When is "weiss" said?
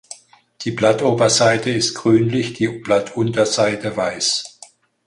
3.95-4.57